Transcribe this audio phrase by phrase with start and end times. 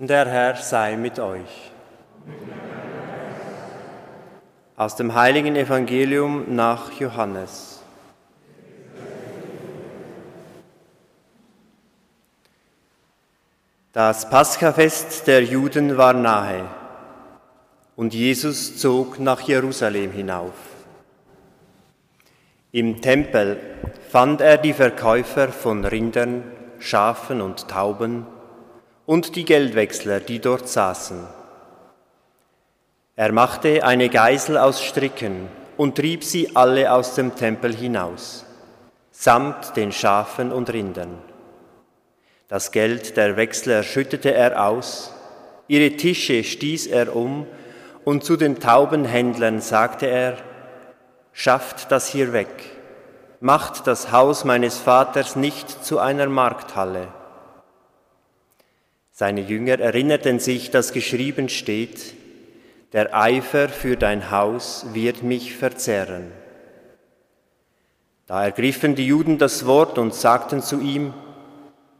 [0.00, 1.72] Der Herr sei mit euch.
[4.76, 7.82] Aus dem heiligen Evangelium nach Johannes.
[13.92, 16.68] Das Paschafest der Juden war nahe
[17.96, 20.54] und Jesus zog nach Jerusalem hinauf.
[22.70, 23.58] Im Tempel
[24.08, 26.44] fand er die Verkäufer von Rindern,
[26.78, 28.37] Schafen und Tauben,
[29.08, 31.26] und die Geldwechsler, die dort saßen.
[33.16, 38.44] Er machte eine Geisel aus Stricken und trieb sie alle aus dem Tempel hinaus,
[39.10, 41.16] samt den Schafen und Rindern.
[42.48, 45.14] Das Geld der Wechsler schüttete er aus,
[45.68, 47.46] ihre Tische stieß er um,
[48.04, 50.36] und zu den Taubenhändlern sagte er,
[51.32, 52.50] Schafft das hier weg,
[53.40, 57.08] macht das Haus meines Vaters nicht zu einer Markthalle.
[59.18, 62.14] Seine Jünger erinnerten sich, dass geschrieben steht,
[62.92, 66.30] der Eifer für dein Haus wird mich verzehren.
[68.28, 71.14] Da ergriffen die Juden das Wort und sagten zu ihm,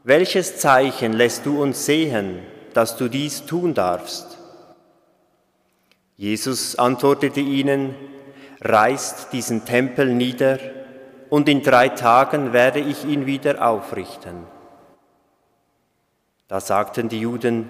[0.05, 2.39] welches Zeichen lässt du uns sehen,
[2.73, 4.37] dass du dies tun darfst?
[6.15, 7.95] Jesus antwortete ihnen,
[8.61, 10.57] reißt diesen Tempel nieder,
[11.29, 14.45] und in drei Tagen werde ich ihn wieder aufrichten.
[16.49, 17.69] Da sagten die Juden,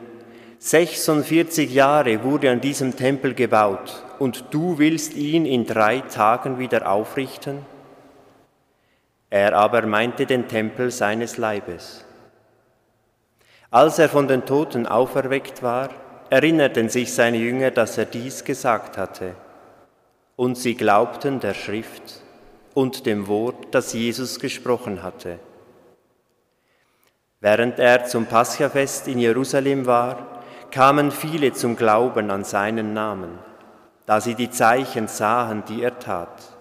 [0.59, 6.89] 46 Jahre wurde an diesem Tempel gebaut und du willst ihn in drei Tagen wieder
[6.89, 7.65] aufrichten?
[9.29, 12.05] Er aber meinte den Tempel seines Leibes.
[13.69, 15.89] Als er von den Toten auferweckt war,
[16.29, 19.35] erinnerten sich seine Jünger, dass er dies gesagt hatte.
[20.37, 22.21] Und sie glaubten der Schrift
[22.73, 25.37] und dem Wort, das Jesus gesprochen hatte.
[27.41, 33.39] Während er zum Paschafest in Jerusalem war, kamen viele zum Glauben an seinen Namen,
[34.05, 36.57] da sie die Zeichen sahen, die er tat.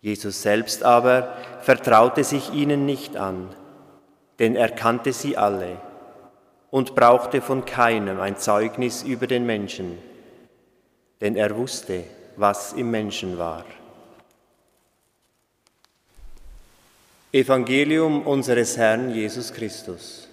[0.00, 3.50] Jesus selbst aber vertraute sich ihnen nicht an,
[4.38, 5.76] denn er kannte sie alle
[6.70, 9.98] und brauchte von keinem ein Zeugnis über den Menschen,
[11.20, 12.04] denn er wusste,
[12.36, 13.64] was im Menschen war.
[17.32, 20.28] Evangelium unseres Herrn Jesus Christus.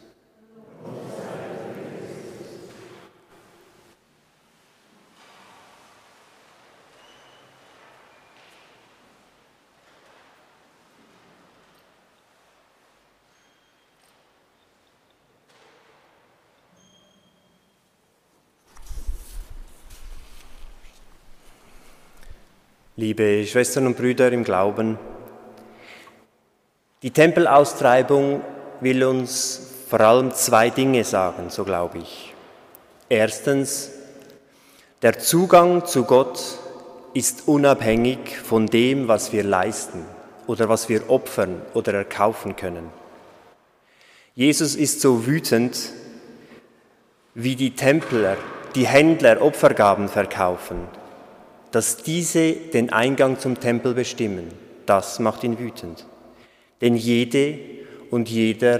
[22.95, 24.97] Liebe Schwestern und Brüder im Glauben,
[27.03, 28.41] die Tempelaustreibung
[28.81, 32.33] will uns vor allem zwei Dinge sagen, so glaube ich.
[33.09, 33.91] Erstens,
[35.01, 36.39] der Zugang zu Gott
[37.13, 40.05] ist unabhängig von dem, was wir leisten
[40.47, 42.89] oder was wir opfern oder erkaufen können.
[44.35, 45.77] Jesus ist so wütend,
[47.33, 48.37] wie die Templer,
[48.75, 50.79] die Händler Opfergaben verkaufen,
[51.71, 54.51] dass diese den Eingang zum Tempel bestimmen.
[54.85, 56.05] Das macht ihn wütend.
[56.81, 57.59] Denn jede
[58.11, 58.79] und jeder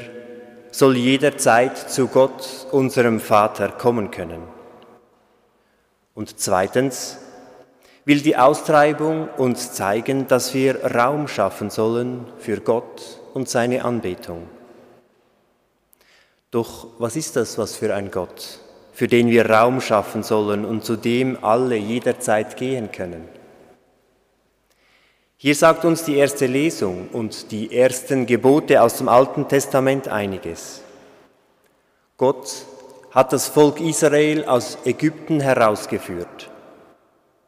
[0.72, 4.44] soll jederzeit zu Gott, unserem Vater, kommen können.
[6.14, 7.18] Und zweitens
[8.06, 14.48] will die Austreibung uns zeigen, dass wir Raum schaffen sollen für Gott und seine Anbetung.
[16.52, 18.60] Doch was ist das, was für ein Gott,
[18.94, 23.37] für den wir Raum schaffen sollen und zu dem alle jederzeit gehen können?
[25.40, 30.82] Hier sagt uns die erste Lesung und die ersten Gebote aus dem Alten Testament einiges.
[32.18, 32.52] Gott
[33.12, 36.50] hat das Volk Israel aus Ägypten herausgeführt.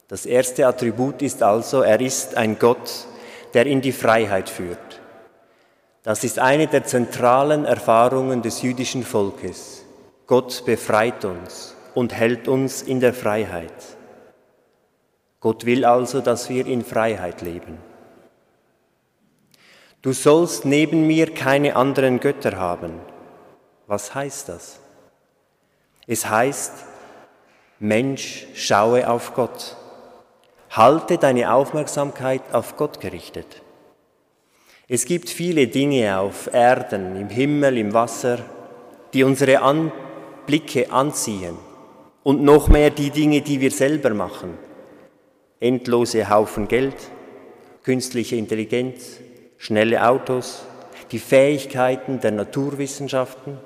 [0.08, 3.08] Das erste Attribut ist also, er ist ein Gott,
[3.56, 5.02] der in die Freiheit führt.
[6.04, 9.84] Das ist eine der zentralen Erfahrungen des jüdischen Volkes.
[10.28, 13.74] Gott befreit uns und hält uns in der Freiheit.
[15.42, 17.78] Gott will also, dass wir in Freiheit leben.
[20.02, 23.00] Du sollst neben mir keine anderen Götter haben.
[23.88, 24.80] Was heißt das?
[26.08, 26.74] Es heißt,
[27.80, 29.78] Mensch, schaue auf Gott.
[30.72, 33.62] Halte deine Aufmerksamkeit auf Gott gerichtet.
[34.88, 38.40] Es gibt viele Dinge auf Erden, im Himmel, im Wasser,
[39.14, 41.58] die unsere Anblicke anziehen.
[42.24, 44.69] Und noch mehr die Dinge, die wir selber machen
[45.60, 46.96] endlose Haufen Geld,
[47.84, 49.18] künstliche Intelligenz,
[49.58, 50.64] schnelle Autos,
[51.12, 53.58] die Fähigkeiten der Naturwissenschaften,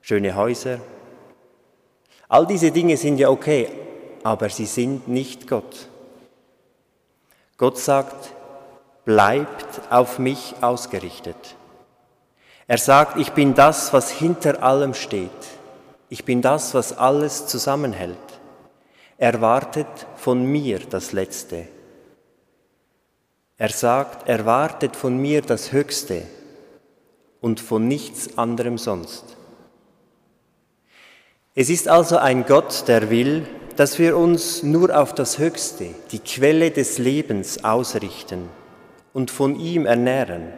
[0.00, 0.80] schöne Häuser,
[2.28, 3.68] All diese Dinge sind ja okay,
[4.22, 5.88] aber sie sind nicht Gott.
[7.58, 8.32] Gott sagt,
[9.04, 11.36] bleibt auf mich ausgerichtet.
[12.66, 15.30] Er sagt, ich bin das, was hinter allem steht.
[16.08, 18.16] Ich bin das, was alles zusammenhält.
[19.16, 21.68] Er wartet von mir das Letzte.
[23.56, 26.22] Er sagt, er wartet von mir das Höchste
[27.40, 29.36] und von nichts anderem sonst.
[31.54, 33.46] Es ist also ein Gott, der will,
[33.76, 38.48] dass wir uns nur auf das Höchste, die Quelle des Lebens ausrichten
[39.12, 40.52] und von ihm ernähren.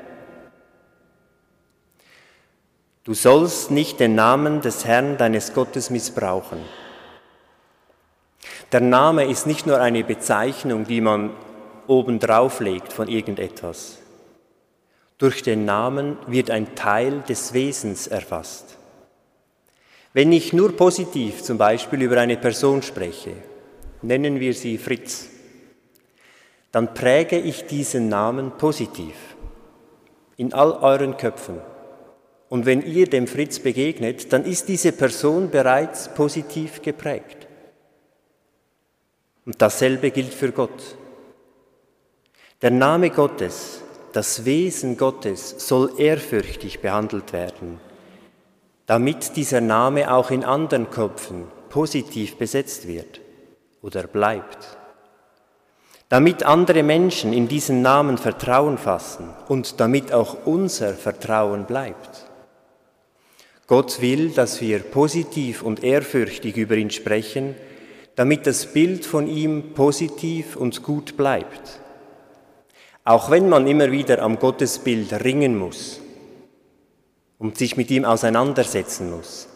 [3.05, 6.59] Du sollst nicht den Namen des Herrn deines Gottes missbrauchen.
[8.72, 11.30] Der Name ist nicht nur eine Bezeichnung, die man
[11.86, 13.98] obendrauf legt von irgendetwas.
[15.18, 18.76] Durch den Namen wird ein Teil des Wesens erfasst.
[20.12, 23.34] Wenn ich nur positiv zum Beispiel über eine Person spreche,
[24.02, 25.28] nennen wir sie Fritz,
[26.72, 29.14] dann präge ich diesen Namen positiv
[30.36, 31.60] in all euren Köpfen.
[32.48, 37.45] Und wenn ihr dem Fritz begegnet, dann ist diese Person bereits positiv geprägt.
[39.46, 40.96] Und dasselbe gilt für Gott.
[42.62, 43.81] Der Name Gottes,
[44.12, 47.78] das Wesen Gottes soll ehrfürchtig behandelt werden,
[48.87, 53.20] damit dieser Name auch in anderen Köpfen positiv besetzt wird
[53.82, 54.76] oder bleibt.
[56.08, 62.26] Damit andere Menschen in diesen Namen Vertrauen fassen und damit auch unser Vertrauen bleibt.
[63.66, 67.56] Gott will, dass wir positiv und ehrfürchtig über ihn sprechen,
[68.16, 71.80] damit das Bild von ihm positiv und gut bleibt.
[73.04, 76.00] Auch wenn man immer wieder am Gottesbild ringen muss
[77.38, 79.48] und sich mit ihm auseinandersetzen muss.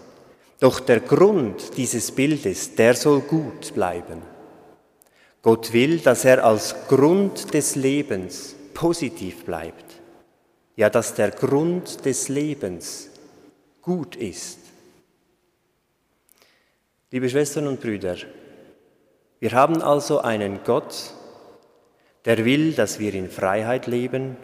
[0.60, 4.22] Doch der Grund dieses Bildes, der soll gut bleiben.
[5.42, 9.86] Gott will, dass er als Grund des Lebens positiv bleibt.
[10.76, 13.08] Ja, dass der Grund des Lebens
[13.80, 14.58] gut ist.
[17.10, 18.16] Liebe Schwestern und Brüder,
[19.40, 21.14] wir haben also einen Gott,
[22.26, 24.36] der will, dass wir in Freiheit leben,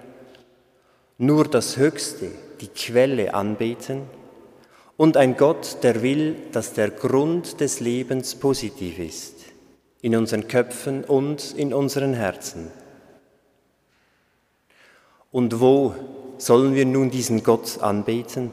[1.18, 4.02] nur das Höchste, die Quelle anbeten
[4.96, 9.34] und ein Gott, der will, dass der Grund des Lebens positiv ist,
[10.00, 12.70] in unseren Köpfen und in unseren Herzen.
[15.30, 15.94] Und wo
[16.38, 18.50] sollen wir nun diesen Gott anbeten?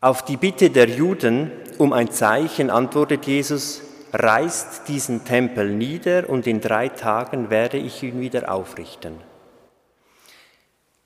[0.00, 3.82] Auf die Bitte der Juden um ein Zeichen antwortet Jesus,
[4.12, 9.14] reißt diesen Tempel nieder und in drei Tagen werde ich ihn wieder aufrichten.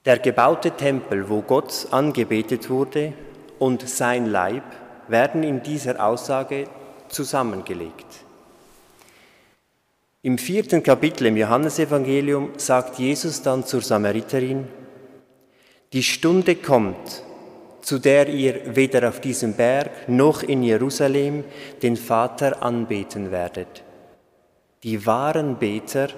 [0.04, 3.12] Der gebaute Tempel, wo Gott angebetet wurde,
[3.58, 4.64] und sein Leib
[5.08, 6.68] werden in dieser Aussage
[7.08, 8.06] zusammengelegt.
[10.22, 14.66] Im vierten Kapitel im Johannesevangelium sagt Jesus dann zur Samariterin,
[15.92, 17.22] die Stunde kommt,
[17.86, 21.44] zu der ihr weder auf diesem Berg noch in Jerusalem
[21.82, 23.84] den Vater anbeten werdet.
[24.82, 26.08] Die wahren Beter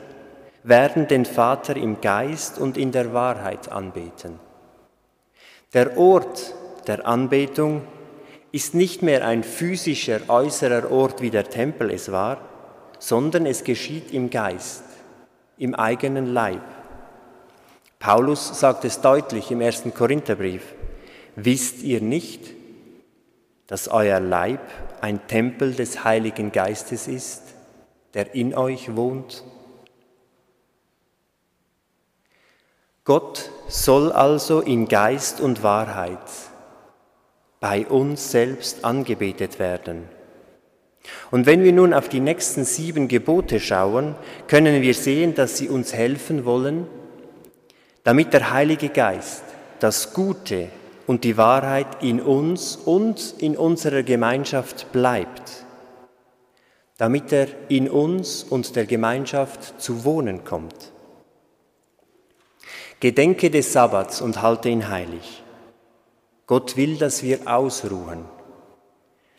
[0.62, 4.41] werden den Vater im Geist und in der Wahrheit anbeten.
[5.75, 6.55] Der Ort
[6.87, 7.82] der Anbetung
[8.50, 12.39] ist nicht mehr ein physischer äußerer Ort, wie der Tempel es war,
[12.98, 14.84] sondern es geschieht im Geist,
[15.58, 16.65] im eigenen Leib.
[17.98, 20.63] Paulus sagt es deutlich im ersten Korintherbrief.
[21.41, 22.53] Wisst ihr nicht,
[23.69, 24.61] dass euer Leib
[25.01, 27.43] ein Tempel des Heiligen Geistes ist,
[28.13, 29.45] der in euch wohnt?
[33.05, 36.19] Gott soll also in Geist und Wahrheit
[37.61, 40.09] bei uns selbst angebetet werden.
[41.31, 44.17] Und wenn wir nun auf die nächsten sieben Gebote schauen,
[44.49, 46.89] können wir sehen, dass sie uns helfen wollen,
[48.03, 49.45] damit der Heilige Geist
[49.79, 50.71] das Gute,
[51.08, 55.65] und die Wahrheit in uns und in unserer Gemeinschaft bleibt,
[56.98, 60.93] damit er in uns und der Gemeinschaft zu wohnen kommt.
[63.00, 65.43] Gedenke des Sabbats und halte ihn heilig.
[66.46, 68.27] Gott will, dass wir ausruhen,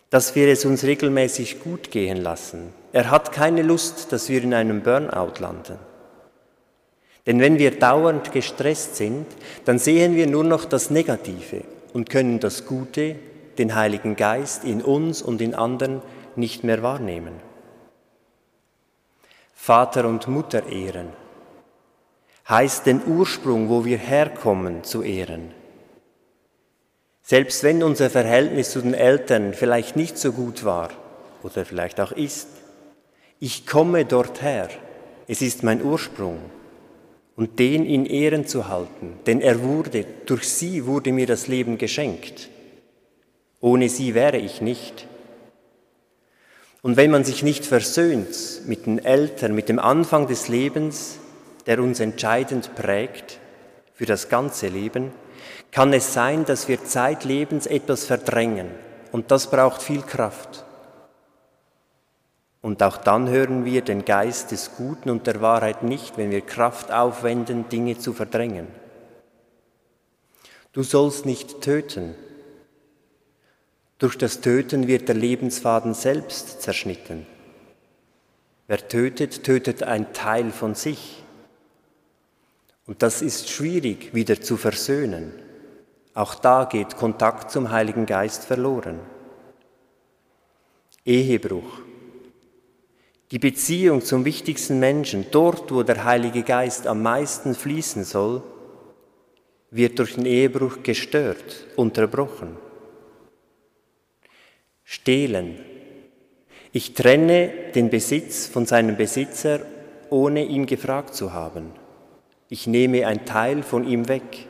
[0.09, 2.73] dass wir es uns regelmäßig gut gehen lassen.
[2.93, 5.77] Er hat keine Lust, dass wir in einem Burnout landen.
[7.25, 9.25] Denn wenn wir dauernd gestresst sind,
[9.65, 11.61] dann sehen wir nur noch das Negative
[11.93, 13.15] und können das Gute,
[13.57, 16.01] den Heiligen Geist in uns und in anderen
[16.35, 17.33] nicht mehr wahrnehmen.
[19.53, 21.09] Vater und Mutter ehren
[22.47, 25.51] heißt den Ursprung, wo wir herkommen, zu ehren.
[27.21, 30.89] Selbst wenn unser Verhältnis zu den Eltern vielleicht nicht so gut war
[31.43, 32.47] oder vielleicht auch ist,
[33.39, 34.69] ich komme dorther,
[35.27, 36.39] es ist mein Ursprung
[37.39, 41.77] und den in Ehren zu halten, denn er wurde, durch sie wurde mir das Leben
[41.77, 42.50] geschenkt.
[43.62, 45.08] Ohne sie wäre ich nicht.
[46.81, 48.27] Und wenn man sich nicht versöhnt
[48.67, 51.17] mit den Eltern, mit dem Anfang des Lebens,
[51.65, 53.39] der uns entscheidend prägt
[53.93, 55.13] für das ganze Leben,
[55.72, 58.67] kann es sein, dass wir zeitlebens etwas verdrängen.
[59.13, 60.65] Und das braucht viel Kraft.
[62.61, 66.41] Und auch dann hören wir den Geist des Guten und der Wahrheit nicht, wenn wir
[66.41, 68.67] Kraft aufwenden, Dinge zu verdrängen.
[70.73, 72.15] Du sollst nicht töten.
[73.97, 77.25] Durch das Töten wird der Lebensfaden selbst zerschnitten.
[78.67, 81.23] Wer tötet, tötet ein Teil von sich.
[82.85, 85.31] Und das ist schwierig wieder zu versöhnen.
[86.13, 88.99] Auch da geht Kontakt zum Heiligen Geist verloren.
[91.05, 91.88] Ehebruch.
[93.31, 98.41] Die Beziehung zum wichtigsten Menschen, dort wo der Heilige Geist am meisten fließen soll,
[99.69, 102.57] wird durch den Ehebruch gestört, unterbrochen.
[104.83, 105.59] Stehlen.
[106.71, 109.59] Ich trenne den Besitz von seinem Besitzer,
[110.09, 111.71] ohne ihn gefragt zu haben.
[112.48, 114.48] Ich nehme ein Teil von ihm weg.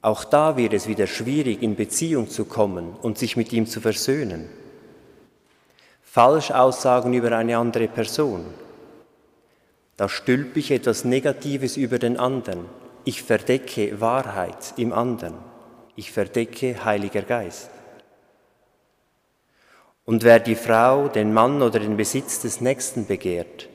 [0.00, 3.82] Auch da wird es wieder schwierig, in Beziehung zu kommen und sich mit ihm zu
[3.82, 4.48] versöhnen.
[6.12, 8.44] Falschaussagen über eine andere Person.
[9.96, 12.64] Da stülpe ich etwas Negatives über den anderen.
[13.04, 15.34] Ich verdecke Wahrheit im anderen.
[15.94, 17.70] Ich verdecke Heiliger Geist.
[20.04, 23.68] Und wer die Frau, den Mann oder den Besitz des Nächsten begehrt,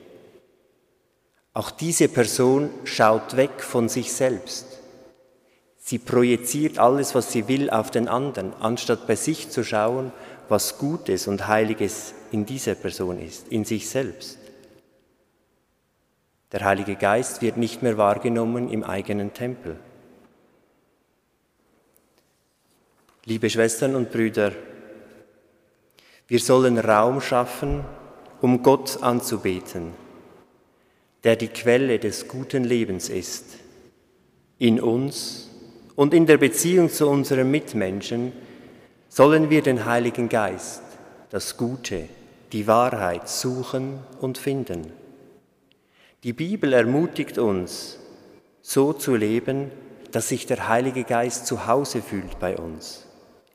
[1.54, 4.82] auch diese Person schaut weg von sich selbst.
[5.78, 10.12] Sie projiziert alles, was sie will, auf den anderen, anstatt bei sich zu schauen,
[10.50, 14.38] was Gutes und Heiliges in dieser Person ist, in sich selbst.
[16.52, 19.78] Der Heilige Geist wird nicht mehr wahrgenommen im eigenen Tempel.
[23.24, 24.52] Liebe Schwestern und Brüder,
[26.28, 27.84] wir sollen Raum schaffen,
[28.40, 29.92] um Gott anzubeten,
[31.24, 33.44] der die Quelle des guten Lebens ist,
[34.58, 35.50] in uns
[35.96, 38.32] und in der Beziehung zu unseren Mitmenschen
[39.08, 40.82] sollen wir den Heiligen Geist,
[41.30, 42.08] das Gute,
[42.52, 44.92] die Wahrheit suchen und finden.
[46.22, 47.98] Die Bibel ermutigt uns,
[48.62, 49.70] so zu leben,
[50.12, 53.06] dass sich der Heilige Geist zu Hause fühlt bei uns,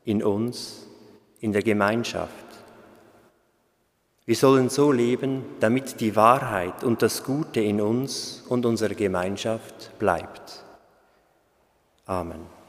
[0.04, 0.86] in uns,
[1.40, 2.32] in der Gemeinschaft.
[4.24, 9.98] Wir sollen so leben, damit die Wahrheit und das Gute in uns und unserer Gemeinschaft
[9.98, 10.64] bleibt.
[12.06, 12.61] Amen.